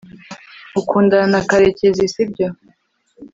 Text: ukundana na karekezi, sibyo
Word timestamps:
ukundana 0.79 1.27
na 1.33 1.41
karekezi, 1.49 2.03
sibyo 2.13 2.47